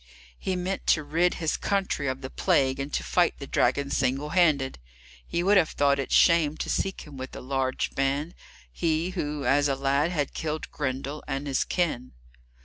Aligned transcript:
He 0.39 0.55
meant 0.55 0.87
to 0.87 1.03
rid 1.03 1.35
his 1.35 1.57
country 1.57 2.07
of 2.07 2.21
the 2.21 2.31
plague, 2.31 2.79
and 2.79 2.91
to 2.91 3.03
fight 3.03 3.37
the 3.37 3.45
dragon 3.45 3.91
single 3.91 4.29
handed. 4.29 4.79
He 5.27 5.43
would 5.43 5.57
have 5.57 5.69
thought 5.69 5.99
it 5.99 6.11
shame 6.11 6.57
to 6.57 6.71
seek 6.71 7.01
him 7.01 7.17
with 7.17 7.35
a 7.35 7.39
large 7.39 7.93
band, 7.93 8.33
he 8.71 9.11
who, 9.11 9.45
as 9.45 9.67
a 9.67 9.75
lad, 9.75 10.09
had 10.09 10.33
killed 10.33 10.71
Grendel 10.71 11.23
and 11.27 11.45
his 11.45 11.63
kin. 11.63 12.13